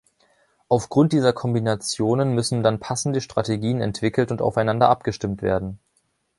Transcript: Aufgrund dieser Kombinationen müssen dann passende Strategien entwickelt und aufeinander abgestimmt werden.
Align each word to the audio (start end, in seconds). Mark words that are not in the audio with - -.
Aufgrund 0.67 1.13
dieser 1.13 1.31
Kombinationen 1.31 2.33
müssen 2.33 2.63
dann 2.63 2.79
passende 2.79 3.21
Strategien 3.21 3.81
entwickelt 3.81 4.31
und 4.31 4.41
aufeinander 4.41 4.89
abgestimmt 4.89 5.43
werden. 5.43 5.77